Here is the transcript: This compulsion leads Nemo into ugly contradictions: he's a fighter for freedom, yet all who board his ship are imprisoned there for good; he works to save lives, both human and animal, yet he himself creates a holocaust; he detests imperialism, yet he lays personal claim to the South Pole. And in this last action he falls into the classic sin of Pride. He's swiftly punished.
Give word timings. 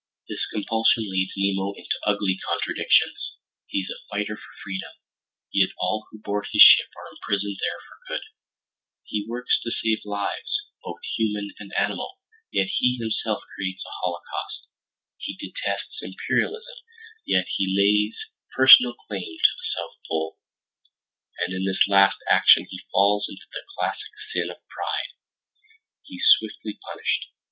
This 0.27 0.43
compulsion 0.51 1.03
leads 1.11 1.33
Nemo 1.37 1.73
into 1.77 1.93
ugly 2.07 2.35
contradictions: 2.49 3.37
he's 3.67 3.87
a 3.91 4.01
fighter 4.09 4.35
for 4.35 4.49
freedom, 4.63 4.89
yet 5.53 5.69
all 5.77 6.07
who 6.09 6.17
board 6.19 6.47
his 6.51 6.63
ship 6.63 6.87
are 6.97 7.11
imprisoned 7.13 7.57
there 7.61 7.77
for 7.87 7.99
good; 8.11 8.23
he 9.03 9.23
works 9.29 9.59
to 9.61 9.69
save 9.69 10.01
lives, 10.03 10.63
both 10.83 11.01
human 11.17 11.51
and 11.59 11.71
animal, 11.77 12.17
yet 12.51 12.65
he 12.77 12.97
himself 12.97 13.43
creates 13.55 13.85
a 13.85 13.91
holocaust; 14.03 14.65
he 15.19 15.37
detests 15.37 16.01
imperialism, 16.01 16.77
yet 17.23 17.45
he 17.57 17.69
lays 17.69 18.17
personal 18.57 18.95
claim 19.07 19.21
to 19.37 19.51
the 19.55 19.65
South 19.75 19.99
Pole. 20.07 20.39
And 21.45 21.53
in 21.53 21.63
this 21.63 21.87
last 21.87 22.17
action 22.27 22.65
he 22.67 22.83
falls 22.91 23.27
into 23.29 23.45
the 23.51 23.61
classic 23.77 24.13
sin 24.33 24.49
of 24.49 24.67
Pride. 24.67 25.13
He's 26.01 26.25
swiftly 26.39 26.79
punished. 26.89 27.27